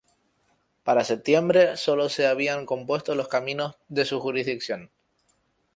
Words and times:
Para 0.83 1.03
septiembre, 1.03 1.77
solo 1.77 2.09
se 2.09 2.25
habían 2.25 2.65
compuesto 2.65 3.13
los 3.13 3.27
caminos 3.27 3.75
de 3.87 4.03
su 4.05 4.19
jurisdicción. 4.19 4.89